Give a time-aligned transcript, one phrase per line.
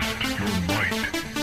[0.00, 1.33] Test your might.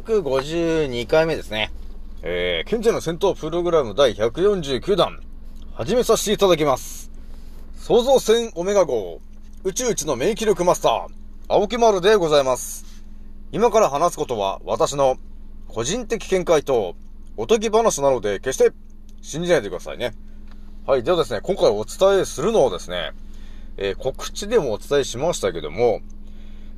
[0.00, 1.70] 252回目ですね。
[2.22, 5.20] えー、賢者の戦闘プログラム第149弾、
[5.74, 7.12] 始めさせていただきます。
[7.76, 9.20] 創造戦オメガ号、
[9.62, 11.06] 宇宙一の免疫力マスター、
[11.46, 12.84] 青木丸でございます。
[13.52, 15.16] 今から話すことは、私の
[15.68, 16.96] 個人的見解と、
[17.36, 18.72] おとぎ話なので、決して
[19.22, 20.12] 信じないでくださいね。
[20.86, 23.12] はい、ではですね、今回お伝えするのはですね、
[23.76, 26.00] えー告知でもお伝えしましたけども、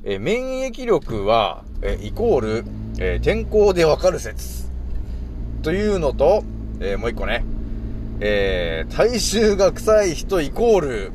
[0.09, 2.65] え免疫力は、えイコール、
[2.97, 4.71] え天候でわかる説。
[5.63, 6.45] というのと、
[6.79, 7.43] えもう一個ね、
[8.21, 11.11] えー体臭が臭い人イコール、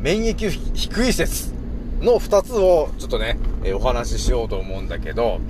[0.00, 1.54] 免疫低い説
[2.02, 5.40] の二つをちょっとね、えお話ししようと思うんだけど、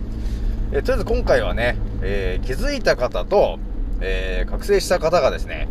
[0.71, 3.59] えとりあえず今回はね、えー気づいた方と、
[4.01, 5.67] えー覚醒した方がですね、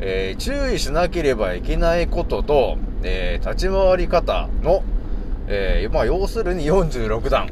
[0.00, 4.82] えー注意しなければいけないことと、え立ち回り方の、
[5.48, 7.48] えーまあ、要するに46弾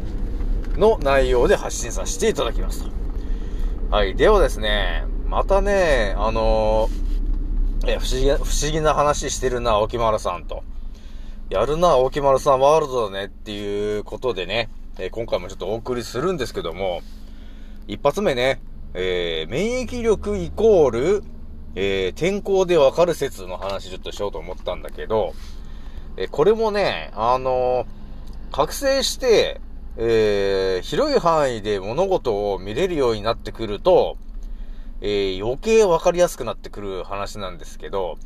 [0.77, 2.91] の内容で発信させていただきますと。
[3.91, 4.15] はい。
[4.15, 7.11] ではですね、またね、あのー
[7.87, 10.63] え不思議な、不思議な話してるな、青木丸さんと。
[11.49, 14.69] やるな、青木丸さんワールドだねっていうことでね、
[14.99, 17.01] えー今回もちょっとお送りするんですけども、
[17.89, 18.61] 一発目ね、
[18.95, 21.25] えー免疫力イコール、
[21.75, 25.33] えー天候でわかる説の話ちょっとしようと思ったんだけど、
[26.17, 27.87] えこれもね、あの
[28.53, 29.61] 覚醒して、
[29.97, 34.17] えー広い範囲で物事を見れるようになってくると、
[35.01, 38.19] えー余計わかりやすくなってくる話なんですけど、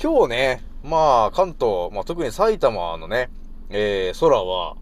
[0.00, 3.30] 今日ね、まあ、関東、まあ、特に埼玉のね、
[3.70, 4.76] えー空は、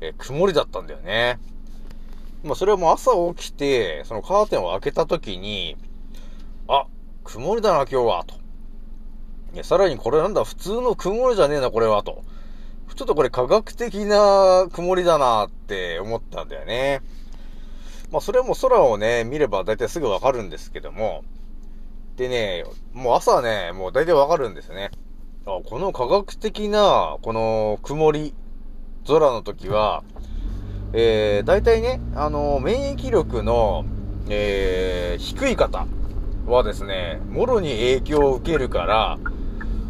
[0.00, 1.38] えー曇りだったんだよね。
[2.44, 5.76] まあ、それはもう朝起きて、そのカーテンを開けた時に、
[6.68, 6.86] あ、
[7.24, 8.34] 曇りだな、今日は、と。
[9.64, 12.22] さらにこれなんだ、普通の曇りじゃねえな、これは、と。
[12.94, 17.02] ちょっとこれ科学的な曇りだなって思ったんだよね。
[18.10, 21.22] まあ、それも空をね、見れば大体すぐわかるんですけども。
[22.16, 22.64] でね、
[22.94, 24.90] もう朝ね、もう大体わかるんですね。
[25.44, 28.34] あ、この科学的な、この曇り
[29.06, 30.02] 空の時は、
[30.94, 33.84] えー、大体ね、あの、免疫力の、
[34.30, 35.86] えー、低い方
[36.46, 39.18] はですね、もろに影響を受けるから、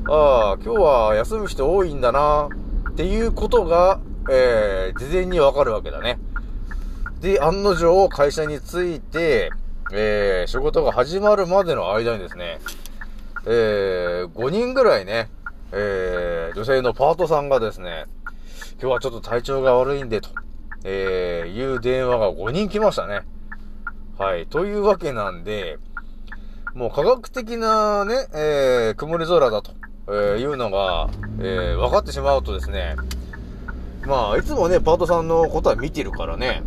[0.08, 2.48] ああ、今日は休む人多いんだな、
[2.90, 4.00] っていうことが、
[4.30, 6.20] えー、事前にわかるわけだね。
[7.20, 9.50] で、案の定、会社に着いて、
[9.92, 12.60] えー、仕事が始まるまでの間にですね、
[13.46, 15.28] えー、5人ぐらいね、
[15.72, 18.04] えー、女性のパートさんがですね、
[18.80, 20.28] 今日はちょっと体調が悪いんで、と、
[20.84, 23.22] えー、いう電話が5人来ましたね。
[24.18, 24.46] はい。
[24.46, 25.78] というわけなんで、
[26.74, 29.72] もう科学的なね、えー、曇り空だと、
[30.08, 32.94] えー、いうのが、えー、分かってしまうとですね、
[34.06, 36.62] まあ、いつもね、パートさんのことは見てるからね、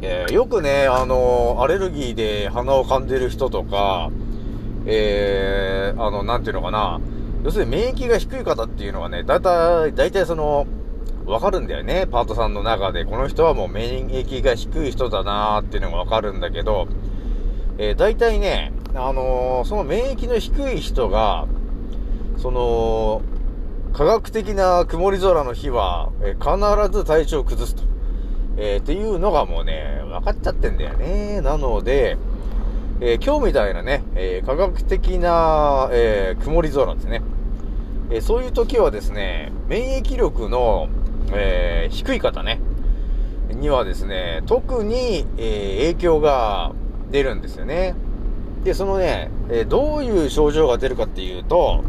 [0.00, 4.10] えーよくね、あのアレルギーで鼻を噛んでる人とか、
[4.86, 7.00] えー、あの、なんていうのかな、
[7.44, 10.66] 要するに免疫が低い方っていうのはね、だいたい、だいたいその、
[11.24, 13.04] わかるんだよね、パートさんの中で。
[13.04, 16.88] この人はもう免疫が低い人だなーっていうのがわかるんだけど、
[17.78, 21.46] えー、大体ね、あのーその免疫の低い人が、
[22.42, 23.22] その、
[23.92, 27.84] 科学的な曇り空の日は、えー必ず体調を崩すと。
[28.56, 31.40] えーっていうのがもうね、分かっちゃってんだよね。
[31.40, 32.16] なので、
[33.00, 37.22] えー今日みたいなね、えー科学的な、えー曇り空ですね。
[38.10, 40.88] えーそういう時はですね、免疫力の、
[41.32, 42.60] えー低い方ね、
[43.50, 46.72] にはですね、特に、えー影響が
[47.12, 47.94] 出るんですよね。
[48.64, 51.84] で、そのね、えーどういう症状が出るかっていうと、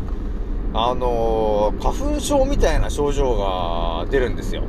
[0.75, 4.63] あの花粉症みたいな症状が出るんですよ。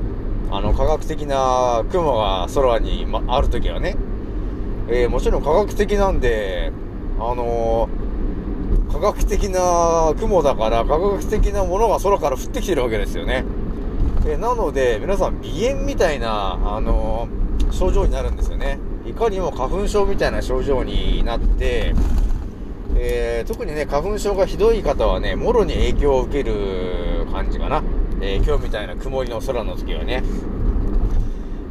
[0.50, 3.96] あの、科学的な雲が空に、ま、あるときはね。
[4.88, 6.70] えーもちろん科学的なんで、
[7.18, 8.04] あのー
[8.92, 13.44] 科学的な雲だから、科学的なものが空から降ってきてるわけですよね。
[14.26, 17.28] えーなので、皆さん、鼻炎みたいな、あの
[17.70, 18.78] 症状になるんですよね。
[19.06, 21.94] いかにも花粉症みたいな症状になって、
[23.46, 27.82] 特にね、花粉症がひどい方はね、もろに影響を受ける感じかな。
[28.20, 30.22] えー今日みたいな曇りの空の時はね。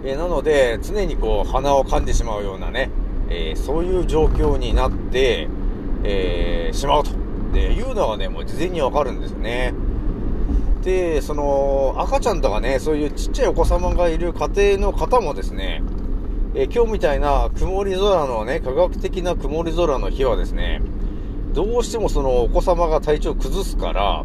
[0.04, 2.92] えーなので、常にこう、鼻を噛んでしまうようなね、
[3.30, 5.48] えそういう状況になって、
[6.04, 7.10] えしまうと。
[7.54, 9.74] で、いうのがね、もう事前にわかるんですよね。
[10.84, 15.81] で、その、赤ちゃんとかね、そういうちっちゃいお子様がいる家庭の方もですね、
[16.54, 20.84] え今日みたいな曇り空のね、科学的な曇り空の日はですね、
[21.53, 24.23] どうしてもそのお子様が体調を崩すから、あ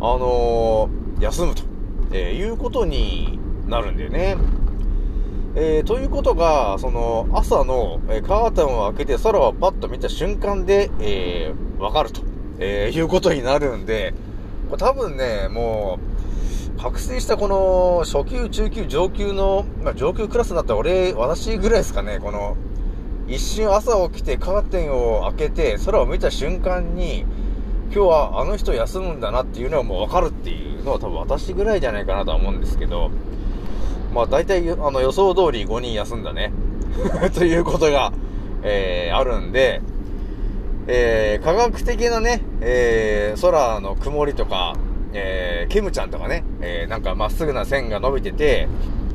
[0.00, 1.64] のー休むと、
[2.12, 4.36] えーいうことになるんだよね。
[5.56, 12.22] えーということが、その、朝の、えカーテンを開けて空をパッと見た瞬間で、えーわかると、
[12.60, 14.14] えいうことになるんで、
[14.70, 15.98] これ多分ね、も
[16.76, 22.56] う、覚醒したこの、初級、中級、上級の、まあ、上級クラスになったら俺、私ぐらいですかね、この、
[23.28, 27.26] 一瞬朝起きてカーテンを開けて空を見た瞬間に、
[27.92, 33.10] 今日はあの人休むんだなっていうのはもうわかるっていうのは多分私ぐらいじゃないかなとは思うんですけど、
[34.14, 36.52] まあ大体あの予想通り5人休んだね。
[37.34, 38.12] ということが、
[38.62, 39.82] えー、あるんで、
[40.86, 44.74] えー、科学的なね、えー、空の曇りとか、
[45.12, 48.68] えー、ケムちゃんとかね、えー、なんかまっすぐな線が伸びてて、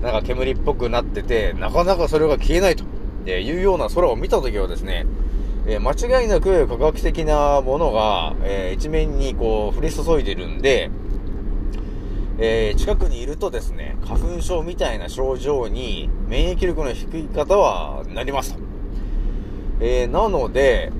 [0.03, 2.83] なんか煙っぽくなってて、なかなかそれが消えないと、
[3.25, 5.05] えーいうような空を見たときはですね、
[5.67, 10.89] えー間違いなく科学的なものが、えー一面にこう降り注いでるんで、
[12.39, 18.59] えー近くにいるとですね、花粉症みたいな症状に免疫力の低い方はなりますと。
[19.79, 20.91] えーなので、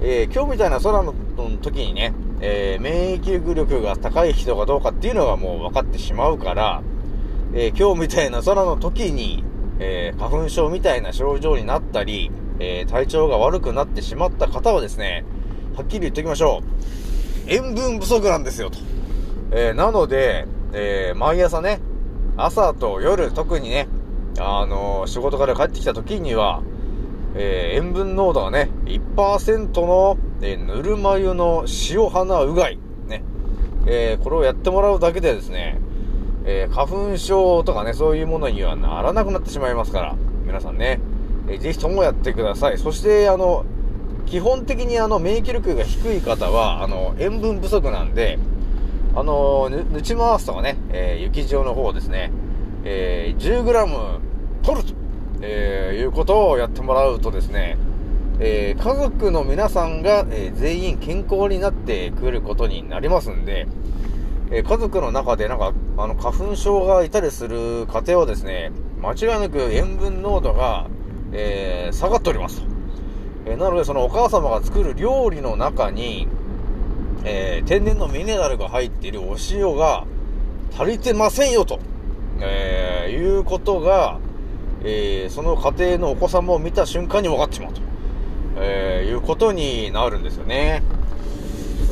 [0.00, 1.14] えー今日みたいな空の
[1.60, 6.82] 時にね、えー免疫力が高い人かどうかっていうのがもう分かってしまうから、
[7.54, 9.44] えー今日みたいな空の時に、
[9.78, 15.24] えー花粉症みたいな症状になったり、えー体調が悪くなってしまった方はですね、
[15.76, 16.66] はっきり言っておきましょう。
[17.48, 18.78] 塩分不足なんですよと。
[19.52, 21.80] えーなので、えー毎朝ね、
[22.36, 23.88] 朝と夜、特にね、
[24.38, 26.62] あの仕事から帰ってきた時には、
[27.34, 33.22] えー塩分濃度がね、1%の、えーぬるま湯の塩花うがい、ね、
[33.86, 35.78] えーこれをやってもらうだけでですね、
[36.46, 40.16] えー花粉症とかね、そういうものにはならなくなってしまいますから、
[40.46, 41.00] 皆さんね、
[41.48, 42.78] えーぜひともやってください。
[42.78, 43.64] そして、あの、
[44.26, 48.38] 基本的にあの、免疫力が低い方は、あの、塩分不足なんで、
[49.14, 52.30] あの、ぬ、ち回すとかね、えー雪状の方ですね、
[52.84, 54.20] えー 10g
[54.62, 54.94] 取ると、
[55.42, 57.76] えーいうことをやってもらうとですね、
[58.38, 63.66] えー家族の皆さんが、えー全員健康になってくることになりますんで、
[64.50, 68.70] え家族の中でなんか、あの、花粉症がいたりする家庭はですね、
[69.00, 70.86] 間違いなく塩分濃度が、
[71.32, 72.66] えー下がっておりますと。
[73.46, 76.28] えなので、そのお母様が作る料理の中に、
[77.24, 80.04] えー天然のミネラルが入っているお塩が
[80.78, 81.80] 足りてませんよと、
[82.40, 84.18] えーいうことが、
[84.84, 87.80] えーその家庭のお子様を見た瞬間に分かってしまうと、
[88.58, 90.82] えいうことになるんですよね。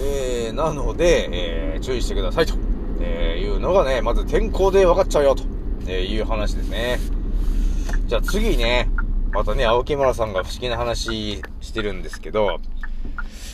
[0.00, 2.54] えーなので、えー注意してくださいと、
[3.00, 5.44] えーいうのがね、まず天候で分かっちゃうよと、
[5.86, 6.98] えーいう話ですね。
[8.06, 8.90] じゃあ次ね、
[9.32, 12.58] またね、青木村さんが不思議な話してるんですけど、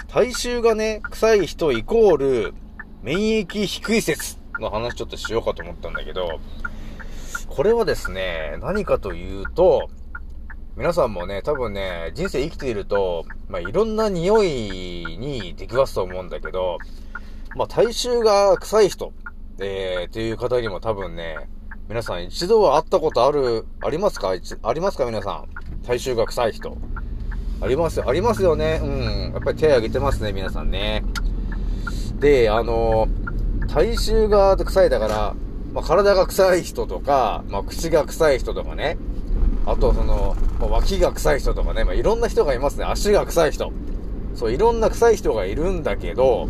[0.08, 2.54] 体臭がね、臭い人イコール、
[3.02, 6.40] 免疫低い説の話ちょっとしようかと思ったんだけど、
[7.48, 9.88] これはですね、何かというと、
[10.76, 16.78] 皆さんもね、多分ね、人生生きていると、まあ、いろんな匂いに出くわすと思うんだけど、
[17.54, 19.12] まあ、体臭が臭い人、
[19.58, 21.50] えー、っていう方にも多分ね、
[21.88, 24.30] 皆さん一度は会ったことある、ありますか？
[24.62, 25.04] ありますか？
[25.04, 25.48] 皆さん。
[25.84, 26.76] 体臭が臭い人。
[27.60, 28.80] ありますよ、ありますよね。
[28.82, 29.32] うん。
[29.34, 31.02] やっぱり手挙げてますね、皆さんね。
[32.20, 33.08] で、あの、
[33.68, 35.34] 体臭が臭いだから、
[35.72, 38.96] まあ、体が臭い人とか、まあ、口が臭い人とかね。
[39.66, 41.84] あと、その、まあ、脇が臭い人とかね。
[41.84, 42.84] まあ、いろんな人がいますね。
[42.84, 43.72] 足が臭い人。
[44.34, 46.48] そう、いろんな臭い人がいるんだけど、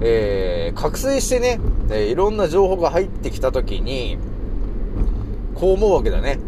[0.00, 1.60] えー、覚醒してね、
[1.90, 4.18] えいろんな情報が入ってきたときに、
[5.54, 6.38] こう思うわけだね。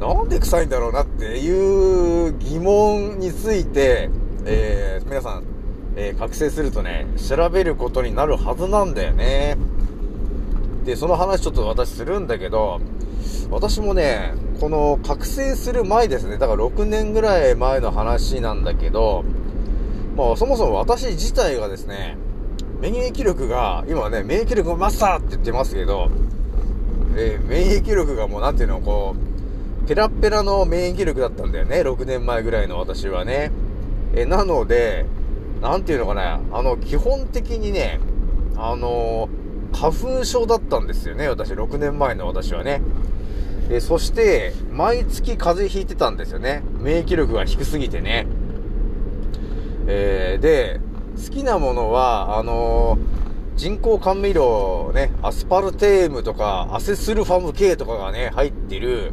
[0.00, 4.10] なんで臭いんだろうなっていう疑問について、
[4.44, 5.44] えー、皆さん、
[5.96, 9.56] えー、覚醒するとね、調べることになるはずなんだよね。
[10.84, 12.80] で、その話ちょっと私するんだけど、
[13.50, 19.24] 私もね、この覚醒する前ですね、だから6年ぐらい前の話なんだけど、
[20.16, 22.16] まあそもそも私自体がですね、
[22.80, 26.10] 免疫力が、今ね、免疫力マスターって言ってますけど、
[27.16, 29.16] えー、免疫力がもうなんていうの、こ
[29.84, 33.50] う、ペラペラの免疫力だったんだよね、6年前ぐらいの私はね。
[34.14, 35.06] えー、なので、
[35.60, 37.98] なんていうのかな、あの、基本的にね、
[38.56, 39.28] あのー、
[39.72, 42.80] 花粉症だったんですよね、私、6年前の私はね。
[43.70, 46.62] えそして、毎月風邪ひいてたんですよね。
[46.78, 48.26] 免疫力が低すぎてね。
[49.86, 50.80] えー、で、
[51.16, 59.12] 好きなものは、あのー、人工甘味料ね、アスパルテームとか、アセスルファム系とかがね、入ってる、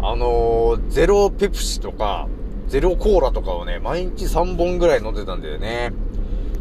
[0.00, 2.28] あのー、ゼロペプシとか、
[2.68, 5.92] ゼロコーラとかをね、毎日3本ぐらい飲んでたんだよね。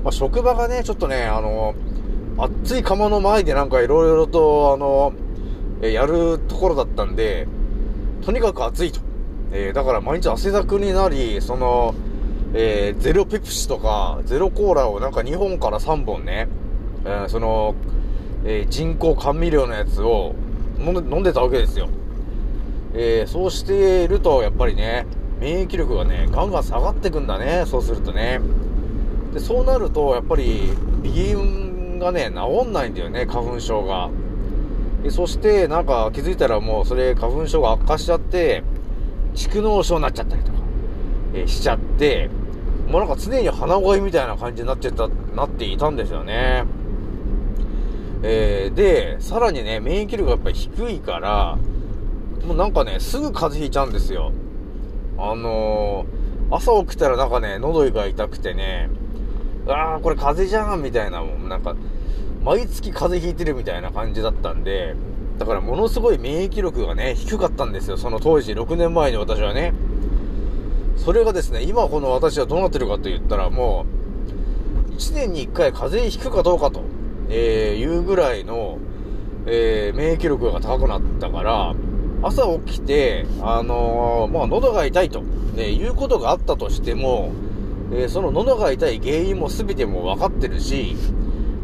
[0.03, 1.88] まあ、職場がね、ちょっとね、あのー、
[2.39, 5.13] 熱い釜の前でなんか色々と、あの
[5.81, 7.48] えやるところだったんで、
[8.22, 9.01] とにかく暑いと。
[9.51, 11.96] えー、だから毎日汗だくになり、その、
[12.53, 16.48] えー、ゼロペプシとか、ゼロコーラをなんか2本から3本ね、
[17.05, 17.75] えー、その、
[18.46, 20.36] え、人工甘味料のやつを
[20.79, 21.89] 飲んで飲んでたわけですよ。
[22.93, 25.05] え、そうしていると、やっぱりね、
[25.39, 28.39] 免疫力がね、ガンガン下がってくんだね、そうするとね。
[29.34, 31.68] で、そうなると、やっぱり、鼻炎
[32.00, 34.10] がね、治んないんだよね、花粉症が。
[35.03, 38.63] でそして、なんか気づいたらもうそれ花粉症が悪化しちゃって、
[39.34, 40.58] 蓄膿症になっちゃったりとか、
[41.34, 42.29] え、しちゃって、
[42.88, 46.65] もうなんか常に鼻声みたいな感じになっちゃった、なっていたんですよね。
[48.24, 51.58] えー、で、さらにね、免疫力がやっぱり低いから、
[52.46, 54.32] もうなんかね、すぐ風邪ひいちゃうんですよ。
[55.18, 58.89] あのー、朝起きたらなんかね、喉が痛くてね、
[59.73, 61.75] ああ、これ風邪じゃんみたいな、もうなんか、
[62.43, 64.95] 毎月風邪ひいてるみたいな感じだったんで、
[65.38, 67.97] だからものすごい免疫力がね、低かったんですよ。
[67.97, 69.73] その当時、6年前に私はね。
[70.97, 73.85] それがですね、今この私はどうなってるかと言ったら、も
[74.89, 76.83] う、1年に1回風邪ひくかどうかと、
[77.29, 78.79] えー、いうぐらいの、
[79.45, 81.73] えー、免疫力が高くなったから、
[82.21, 85.21] 朝起きて、あのー、まあ、喉が痛いと、
[85.55, 87.31] ね、いうことがあったとしても、
[87.91, 90.96] えー、その喉が痛い原因も全ても分かってるし、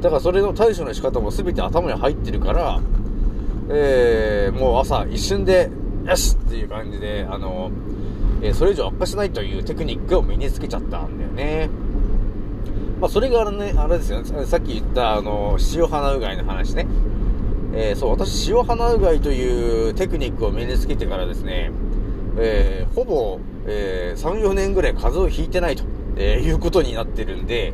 [0.02, 2.82] だからそれの対処の仕方も全て頭に入ってるから、
[3.70, 5.70] えー、もう朝一瞬で、
[6.06, 7.72] よしっていう感じで、あの、
[8.42, 11.70] えー、それ以上悪化しないというテクニックを身につけちゃったんだよね。
[13.02, 16.88] まあ、それがあれね、あれですよね、さっき言った、あの、塩花うがいの話ね。
[17.74, 21.72] えー、そう、私、塩花うがいというテクニックを身につけてからですね、
[22.38, 25.84] えー、ほぼ、えー、3、4年ぐらい風邪をひいてないと、
[26.18, 27.74] えいうことになってるんで、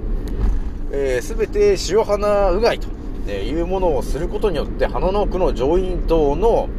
[0.91, 2.89] えー、全て塩鼻うがいと
[3.31, 6.69] いうものをすることによって鼻の奥の上咽頭の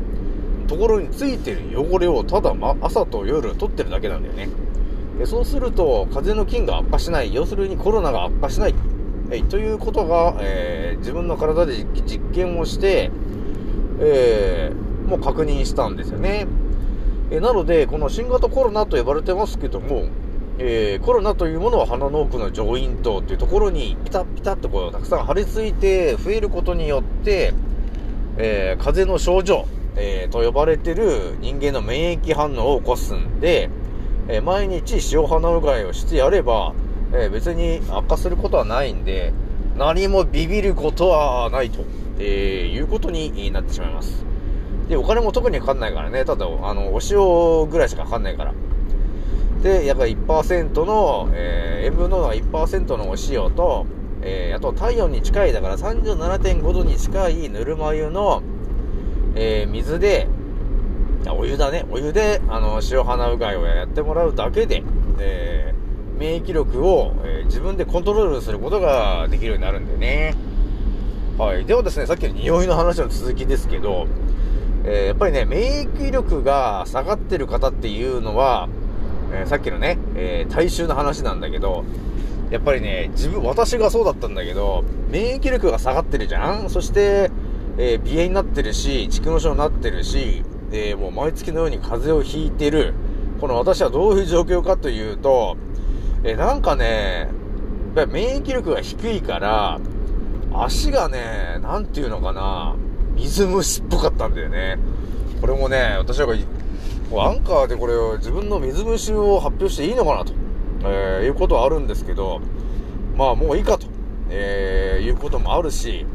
[0.69, 4.49] ところについてる汚れをただ、ま、朝と夜取ってるだけなんだよね。
[5.19, 8.75] でそうすると風邪の菌が悪化しない要するにコロナが悪化しない、
[9.31, 13.11] え、ということが、えー、自分の体で実験をして、
[14.01, 16.47] えー、もう確認したんですよね。
[17.31, 20.05] えなのでこの新型コロナと呼ばれてますけども
[20.59, 27.55] えー、コロナというものは鼻の奥の上咽頭っていうところにピタピタっとこうたくさん張り付いて増えることによって、
[28.37, 29.67] えー、風邪の症状、
[29.97, 33.71] えー、と呼ばれてる人間の免疫反応を起こすんで、
[34.29, 36.75] え毎日塩鼻うがいをしてやれば、
[37.13, 39.33] え別に悪化することはないんで、
[39.77, 41.85] 何もビビることはないと、
[42.19, 44.25] えいうことになってしまいます。
[44.89, 48.55] で、お金も特にかかんないからね、ただ、あの、お塩ぐらいしかかかんないから。
[49.63, 53.87] で、やっぱり1%の、えー、塩分濃度が1%のお塩と、
[54.23, 58.43] えー、あと体温に近い、だから37.5度に近いぬるま湯の、
[59.37, 60.27] えー、水で、
[61.31, 64.83] お湯だね、お湯で、あの、塩鼻うがいをやってもらうだけで、
[65.21, 70.35] えー、免疫力を、えー、自分でコントロールすることができるようになるんでね。
[71.39, 71.65] はい。
[71.65, 74.09] ではですね、さっきの匂いの話の続きですけど、
[74.85, 78.69] えー、やっぱりね、免疫力が下がってる方っていうのは、
[79.33, 81.85] えー、さっきのね、えー、大衆の話なんだけど、
[82.51, 86.69] やっぱりね、自分、私がそうだったんだけど、免疫力が下がってるじゃん？
[86.69, 87.31] そして、
[87.79, 92.95] えー、鼻炎になってるし、蓄膿症になってるし、え、もう毎月のように風邪をひいてる。
[93.41, 95.57] この私はどういう状況かというと、
[96.25, 97.29] え、なんかね、
[97.97, 99.81] やっぱり免疫力が低いから、
[100.55, 102.77] 足がね、なんていうのかな、
[103.17, 104.79] 水虫っぽかったんだよね。
[105.41, 106.35] これもね、私は
[107.21, 110.33] アンカーでこれを自分の水虫を発表していいのかなと、
[110.85, 112.41] えーいうことはあるんですけど、
[113.17, 113.87] まあもういいかと、
[114.31, 116.07] えーいうこともあるし、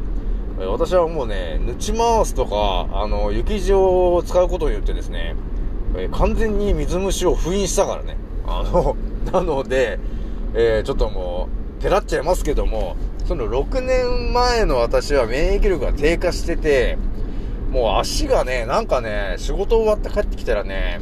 [0.58, 5.36] えー私はもうね、ぬち回すとか、あの、雪塩を使うことによってですね、
[5.96, 8.16] えー完全に水虫を封印したからね。
[8.46, 8.96] あの、
[9.32, 9.98] なので、
[10.54, 16.96] えーちょっともう、てらっちゃいますけども、その6年前の私は免疫力が低下してて、
[17.70, 21.00] もう足がね、なんかね、仕事終わって帰ってきたらね、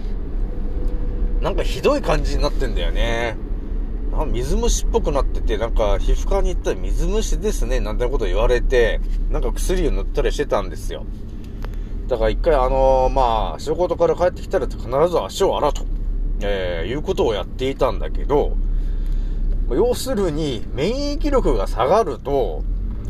[1.40, 3.37] なんかひどい感じになってんだよね。
[4.12, 11.04] あ水虫っぽくなってて、なんか皮膚科に行ったら水虫ですね、なんてこと言われて、なんか薬を塗ったりしてたんですよ。
[12.08, 14.88] だから一回あのーまあ、仕事から帰ってきたら必ず
[15.20, 15.85] 足を洗うと、
[16.40, 18.56] えーいうことをやっていたんだけど、
[19.70, 22.64] 要するに免疫力が下がると、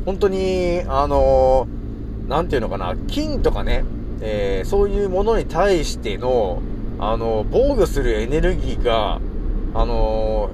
[0.04, 1.85] 本当に、あのー
[2.28, 3.84] なんていうのかな、菌とかね、
[4.20, 6.60] えーそういうものに対しての、
[6.98, 9.20] あの防御するエネルギーが、
[9.74, 10.50] あの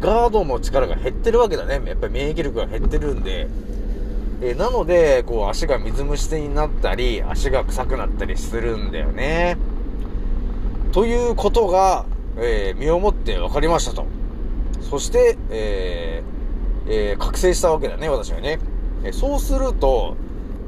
[0.00, 1.80] ガードの力が減ってるわけだね。
[1.86, 3.48] やっぱり免疫力が減ってるんで。
[4.42, 9.56] えなので、こう、足が水虫になったり、足が臭くなったりするんだよね。
[10.92, 12.04] ということが、
[12.36, 14.04] えー身をもって分かりましたと。
[14.82, 18.58] そして、えーえー覚醒したわけだね、私はね。
[19.04, 20.16] えそうすると、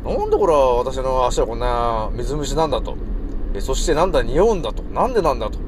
[0.07, 2.97] なんでこれは私の足はこんな水虫なんだと。
[3.55, 4.85] えそしてなんだ匂うんだと。
[4.85, 5.59] なんでなんだと。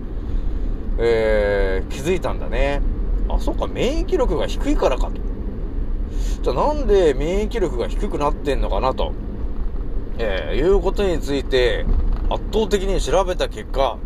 [0.98, 2.80] えー気づいたんだね。
[3.28, 5.12] あ、そうか、免疫力が低いからかと。
[6.42, 9.12] じゃあなんで免疫力が低くなってんのかなと。
[10.18, 11.84] えーいうことについて
[12.30, 13.98] 圧倒的に調べた結果、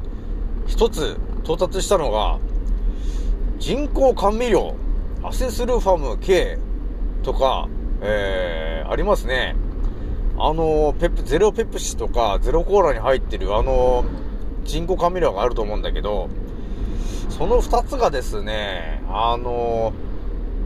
[0.66, 2.38] 一つ到達したのが、
[3.58, 4.74] 人工甘味料、
[5.22, 6.58] アセスルファム K
[7.22, 7.68] とか、
[8.00, 9.56] えー、ありますね。
[10.38, 14.04] あの、ペプ、ゼロペプシとか、ゼロコーラに入ってるあの、
[14.64, 16.28] 人工甘味料があると思うんだけど、
[17.28, 19.92] その二つがですね、あの、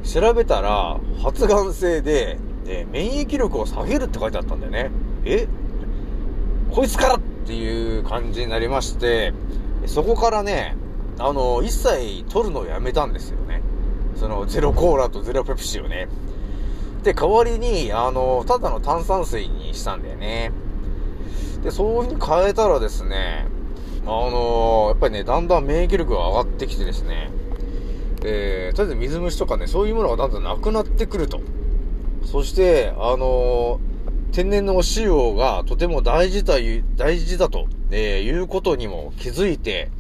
[0.05, 4.91] 調べたら、発がん性で、えー免疫力を下げるって書いてあったんだよね。
[5.25, 5.47] え？
[6.73, 9.33] こいつからっていう感じになりまして、
[9.87, 10.77] そこからね、
[11.19, 13.63] あの、一切取るのをやめたんですよね。
[14.17, 16.09] その、ゼロコーラとゼロペプシをね。
[17.07, 20.51] で、代わりに、あの、ただの炭酸水にしたんだよね。
[21.63, 23.47] で、そういう風に変えたらですね、
[24.05, 27.31] あのやっぱりね、だんだん免疫力が上がってきてですね、
[28.25, 31.41] えー、とりあえず水虫とかね、そういうものがだんだんなくなってくると。
[32.25, 33.79] そして、あの
[34.33, 36.55] 天然のお塩がとても大事だ、
[36.97, 39.91] 大事だと、えーいうことにも気づいて、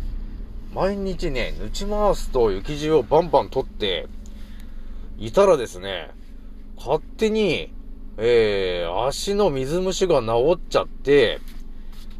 [0.74, 4.08] 毎日ね、ぬち回すと雪塩をバンバン取って、
[5.18, 6.10] いたらですね、
[6.76, 7.72] 勝手に、
[8.18, 11.40] えー、足の水虫が治っちゃって、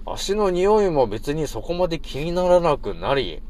[0.07, 3.43] 足の匂いも別にそこまで気にならなくなり、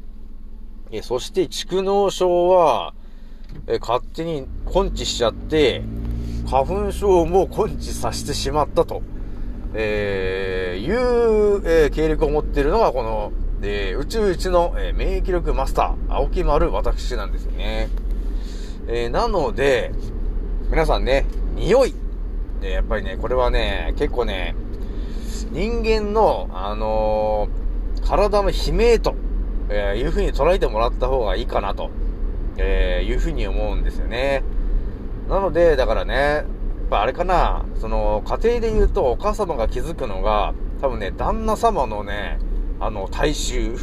[0.91, 2.93] えそして蓄膿症は、
[3.67, 5.83] え勝手に根治しちゃって、
[6.49, 9.01] 花粉症も根治させてしまったと、
[9.73, 17.89] えーいう、えー経歴を持っているのがこの、えー宇宙一の、えー免疫力マスター、青木丸私なんですよね。
[18.87, 19.91] えーなので、
[20.69, 21.25] 皆さんね、
[21.55, 21.95] 匂い。
[22.59, 24.53] でやっぱりね、これはね、結構ね、
[25.51, 27.67] 人間の、あのー
[28.07, 29.15] 体の悲鳴と、
[29.69, 31.89] えーいう風に捉えてもらった方がいいかなと、
[32.57, 34.43] えーいう風に思うんですよね。
[35.29, 36.45] なので、だからね、やっ
[36.89, 42.39] ぱあれかな、その、家庭で言うとお母様が気づくのが、多分ね、旦那様のね、
[42.79, 43.75] あの、体臭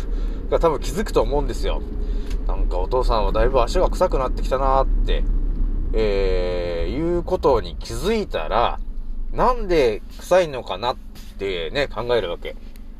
[0.50, 1.80] が多分気づくと思うんですよ。
[2.46, 5.24] なんかお父さんはだいぶ足が臭くなってきたなーって、
[5.96, 8.80] えー、いうことに気づいたら、
[9.32, 10.96] なんで臭いのかなっ
[11.38, 12.56] てね、考えるわけ。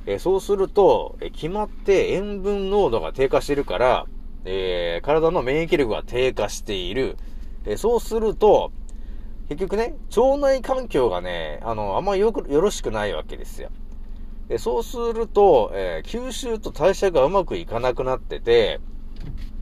[0.06, 4.06] えーそうすると、えー決まって塩分濃度が低下してるから、
[4.44, 7.16] えー体の免疫力が低下している。
[7.66, 8.72] えそうすると、
[9.48, 13.70] 結局ね、腸内環境がね、あの、あんまよく、よろしくないわけですよ。
[14.48, 18.80] でそうすると、え吸収と代謝がうまくいかなくなってて、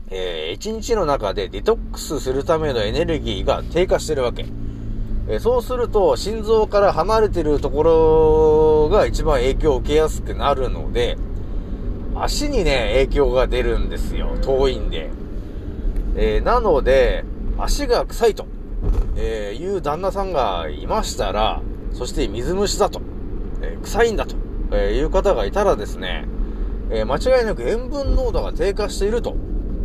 [0.09, 4.45] えー一日の中でデトックスするためのエネルギーが低下してるわけ。
[5.27, 11.17] えーそうすると、心臓から離れてるところが一番影響を受けやすくなるので、
[12.15, 14.37] 足にね、影響が出るんですよ。
[14.41, 15.09] 遠いんで。
[16.15, 17.23] えーなので、
[17.57, 18.45] 足が臭いと、
[19.15, 21.61] えいう旦那さんがいましたら、
[21.93, 23.01] そして水虫だと、
[23.61, 24.35] え臭いんだと、
[24.71, 26.25] えいう方がいたらですね、
[26.91, 29.35] え間違いなく塩分濃度が低下していると、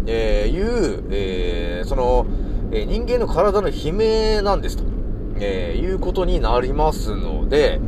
[0.08, 2.26] えーいう、えーその、
[2.72, 4.84] えー人間の体の悲鳴なんですと、
[5.38, 7.78] えーいうことになりますので、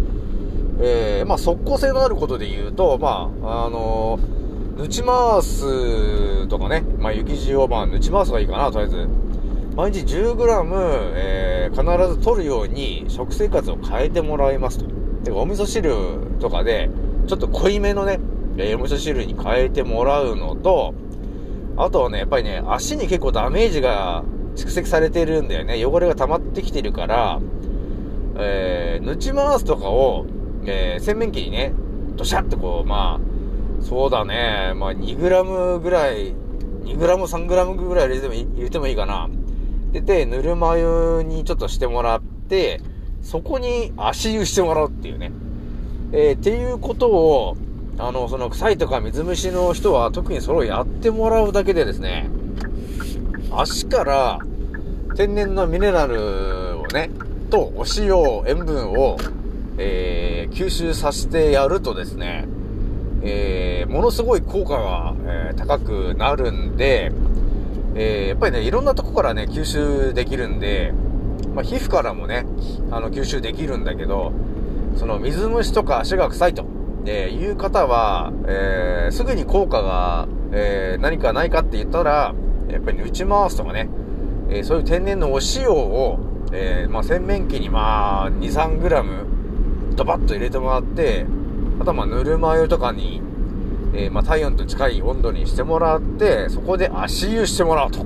[0.81, 4.41] えーまあ、即効性のあることで言うと、まあ、あのー
[4.81, 9.09] 抜ち回すとかね、まあ、雪塩をまあ、抜ち回すがいいかな、とりあえず。
[9.77, 14.87] 毎日 10g、えー、必ず取るように食生活を変えてもらいますと。
[15.23, 15.95] で、お味噌汁
[16.41, 16.89] とかで、
[17.27, 18.21] ちょっと濃いめのね、
[18.57, 20.95] えー、お味噌汁に変えてもらうのと、
[21.83, 24.23] あとはね、やっぱりね、足に結構ダメージが
[24.55, 25.85] 蓄積されてるんだよね。
[25.85, 27.41] 汚れが溜まってきてるから、
[28.39, 30.27] えー、抜ち回すとかを、
[30.67, 31.73] えー、洗面器にね、
[32.17, 36.35] ドシャってこう、まあ、そうだね、まあ 2g ぐらい、
[36.85, 39.31] 2g、3g ぐらい入れても入れてもいいかな。
[39.93, 42.81] で、で、ぬるま湯にちょっとしてもらって、
[43.23, 45.33] そこに足湯してもらうっていうね。
[46.13, 47.57] えー、っていうことを、
[48.01, 52.31] あの、その臭いとか水虫の人は特にそれをやってもらうだけでですね、
[53.53, 54.39] 足から
[55.17, 57.11] 天然のミネラルをね、
[57.51, 58.15] とお塩、
[58.47, 59.19] 塩分を、
[59.77, 62.49] えー、吸収させてやるとですね、
[63.23, 67.13] えー、ものすごい効果が、えー高くなるんで、
[67.95, 70.95] えやっぱりね、いろんなとこからね、吸収できるんで、
[71.55, 72.47] まあ、皮膚からもね、
[72.91, 74.33] あの、吸収できるんだけど、
[74.97, 76.65] その水虫とか足が臭いと、
[77.07, 82.35] えーいう方は、えーすぐに効果が、えー何かないかって言ったら、
[82.69, 83.89] やっぱり打ち回すとかね、
[84.51, 86.19] えーそういう天然のお塩を、
[86.53, 89.27] えーまあ、洗面器にまあ、2、3グラム、
[89.97, 91.27] ドバッと入れてもらって、
[91.81, 93.23] あとはまあ、ぬるま湯とかに、
[93.95, 98.05] えーまあ、体温と近い温度にしてもらって、そこで足湯してもらうと。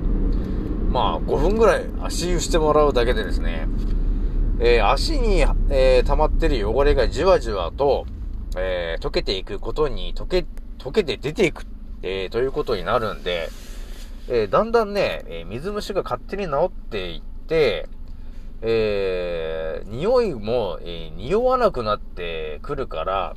[0.89, 3.67] まあ、5分ぐらい足湯してもらうだけでですね、
[4.59, 8.05] えー足に、えー溜まってる汚れがじわじわと、
[8.55, 10.45] えー溶けていくことに、溶け、
[10.79, 11.65] 溶けて出ていく、
[12.01, 13.49] えーということになるんで、
[14.29, 17.87] えーだんだんね、えー水虫が勝手に治っていって、
[18.61, 23.35] えー匂いも、えー匂わなくなってくるから、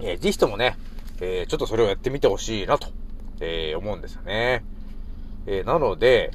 [0.00, 0.76] えーぜひともね、
[1.20, 2.88] えーちょっとそれをやってみてほしいなと、
[3.40, 4.64] えー思うんですよね。
[5.46, 6.32] えーなので、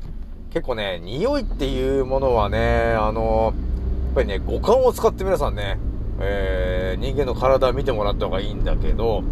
[0.52, 3.54] 結構ね、匂いっていうものはね、あの
[4.06, 5.78] やっぱりね、五感を使って皆さんね、
[6.22, 9.24] えー人間の体を見てもらった方がいいんだけど、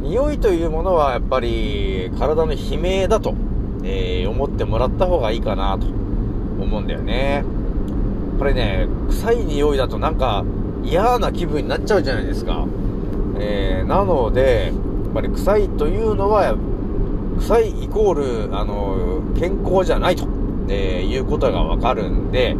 [0.00, 3.34] 匂いというものはやっぱり体の悲鳴だと、
[3.84, 7.44] えー思ってもらった方がいいかなと思うんだよね。
[8.38, 10.44] これね、臭い匂いだとなんか
[10.84, 12.66] 嫌な気分になっちゃうじゃないですか。
[13.38, 14.72] えーなので、
[15.04, 16.54] やっぱり臭いというのは、
[17.38, 20.26] 臭いイコール、あの、健康じゃないと、
[20.68, 22.56] えーいうことがわかるんで、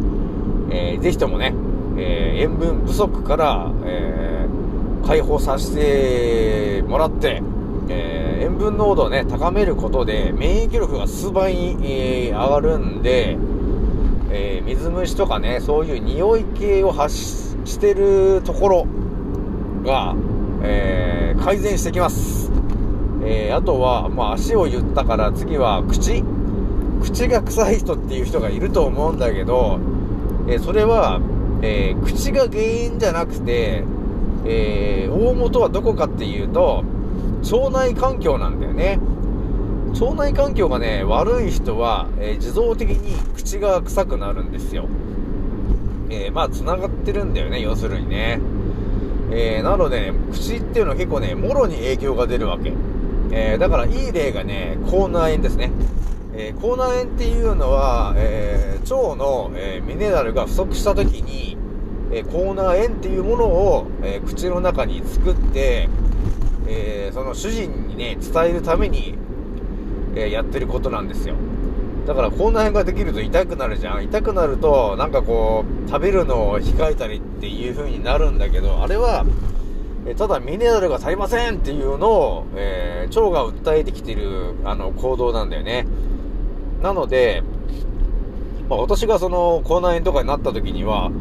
[0.71, 1.53] えーぜひともね、
[1.99, 4.59] えー塩分不足から、えー
[5.05, 7.41] 解放させてもらって、
[7.89, 13.37] えー塩分濃度をね、高めることで、免疫力が数倍に、えー上がるんで、
[14.31, 17.15] えー水虫とかね、そういう匂い系を発
[17.65, 18.87] してるところ
[19.83, 20.15] が、
[20.63, 22.51] えー改善してきます。
[23.23, 26.23] えーあとは、まあ、足を言ったから次は口
[27.01, 29.79] 口が臭い人っていう人がいると思うんだけど、
[30.47, 31.19] えーそれは、
[31.61, 33.83] えー口が原因じゃなくて、
[34.45, 36.83] えー大元はどこかっていうと、
[37.51, 38.99] 腸内環境なんだよね。
[39.99, 44.87] 腸内環境がね、悪い人は、えー自動的に口が臭くなるんですよ。
[46.09, 48.39] えーまあ、繋がってるんだよね、要するにね。
[49.31, 52.73] えーなので、ね、口っていうのは結構ね、もろに影響が出るわけ。
[53.31, 55.71] えーだから、いい例がね、口内炎ですね。
[56.39, 61.57] えー口内炎っていうのは、えー腸の、えーミネラルが不足した時に、
[62.13, 65.89] えー口内炎っていうものを、え口の中に作って、
[66.67, 69.15] えその主人にね、伝えるために、
[70.15, 71.35] えやってることなんですよ。
[72.07, 74.05] だから口内炎ができると痛くなるじゃん。
[74.05, 79.25] 痛くなると、なんかこう、食べるのを控えたりっていう風になるんだけど、あれは、
[80.07, 85.85] えただミネラルが足りませんっていうのを、えー腸が訴えてきてる、あの、行動なんだよね。
[86.81, 87.43] なので、
[88.69, 91.11] まあ、私がその、口内炎とかになった時には、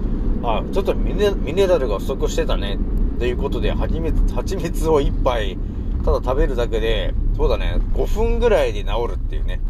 [0.42, 2.78] あ、ちょっとミネミネラルが不足してたね、
[3.18, 5.58] ということで、蜂蜜、蜂蜜を一杯、
[6.04, 9.60] ただ食べるだけで、そうだね、5分ぐらいで治るっていうね、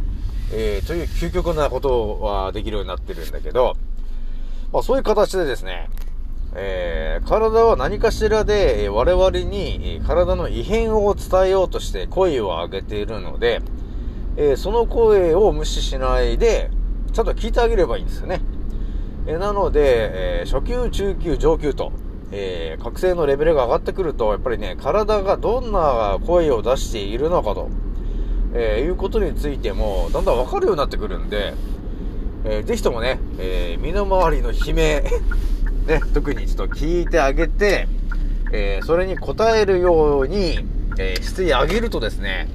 [0.53, 3.77] えー、という究極なことはできるようになってるんだけど、
[4.73, 5.89] まあそういう形でですね、
[6.55, 13.61] えー、体は何かしらで、我々に体の異変を伝えようとして声を上げているので、
[14.41, 16.71] えーその声を無視しないで、
[17.13, 18.41] ちゃんと聞いてあげればいいんですよね。
[19.27, 21.93] えーなので、えー初級、中級、上級と、
[22.31, 27.69] えー覚醒のレベルが上がってくると、やっぱりね、体がどんな声を出しているのかと、
[28.55, 31.55] えーいうことについても、だんだんわかるようになってくるんで、
[32.45, 35.03] えーぜひともね、えー身の回りの悲鳴、
[35.89, 37.89] ね、特にちょっと聞いてあげて、
[38.53, 40.61] えーそれに応えるように、
[40.97, 42.49] えー質上げるとですね、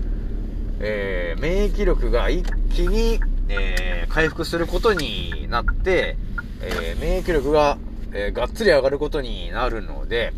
[0.85, 6.17] えー免疫力が一気に、えー回復することになって、
[6.61, 7.77] えー免疫力が、
[8.11, 10.33] えがっつり上がることになるので、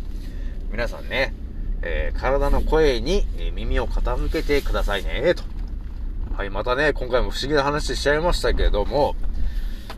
[0.70, 1.34] 皆さんね、
[1.82, 5.42] え体の声に耳を傾けてくださいね、と。
[6.36, 9.16] はい、またね、今回も不思議な話しちゃいましたけども、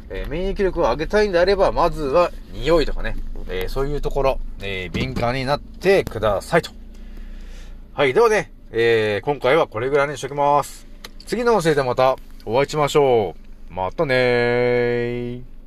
[0.09, 3.17] え免疫力を上げたいんであれば、まずは匂いとかね、
[3.51, 6.71] えそういうところ、え敏感になってくださいと。
[7.93, 10.87] はい、ではね、えー今回はこれぐらいにしときます。
[11.27, 13.35] 次の教えでまたお会いしましょ
[13.71, 13.73] う。
[13.73, 15.58] またねー。